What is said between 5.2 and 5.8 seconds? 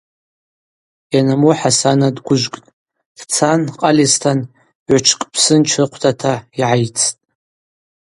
псынч